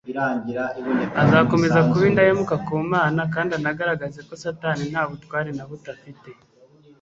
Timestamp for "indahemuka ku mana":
2.09-3.21